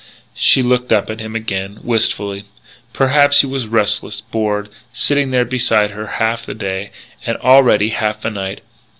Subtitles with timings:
[0.33, 2.45] She looked up at him again, wistfully.
[2.91, 6.89] Perhaps he was restless, bored, sitting there beside her half the day,
[7.23, 8.61] and, already, half the night.